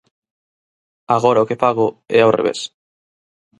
Agora 1.15 1.43
o 1.43 1.47
que 1.49 1.59
fago 1.63 1.87
é 2.17 2.19
ao 2.23 2.35
revés. 2.37 2.59